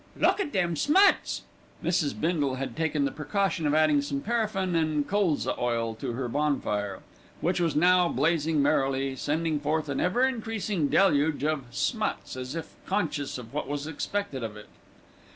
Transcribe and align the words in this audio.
"Look 0.19 0.39
at 0.39 0.51
them 0.51 0.75
smuts." 0.75 1.43
Mrs. 1.83 2.19
Bindle 2.19 2.55
had 2.55 2.75
taken 2.75 3.05
the 3.05 3.11
precaution 3.11 3.67
of 3.67 3.75
adding 3.75 4.01
some 4.01 4.19
paraffin 4.21 4.73
and 4.75 5.07
colza 5.07 5.55
oil 5.59 5.93
to 5.99 6.13
her 6.13 6.27
bonfire, 6.27 7.01
which 7.39 7.61
was 7.61 7.75
now 7.75 8.09
blazing 8.09 8.63
merrily, 8.63 9.15
sending 9.15 9.59
forth 9.59 9.89
an 9.89 9.99
ever 9.99 10.23
increasing 10.23 10.87
deluge 10.87 11.43
of 11.43 11.65
smuts, 11.69 12.35
as 12.35 12.55
if 12.55 12.73
conscious 12.87 13.37
of 13.37 13.53
what 13.53 13.67
was 13.67 13.85
expected 13.85 14.41
of 14.41 14.57
it. 14.57 14.69